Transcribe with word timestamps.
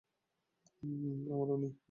আমার 0.83 1.47
মা 1.49 1.53
উনি। 1.55 1.71